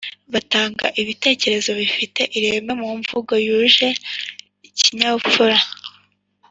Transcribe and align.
batanga 0.33 0.85
ibitekerezo 1.01 1.69
bifite 1.79 2.21
ireme 2.37 2.73
mu 2.81 2.89
mvugo 2.99 3.33
yuje 3.45 3.87
ikinyabupfura 4.67 5.57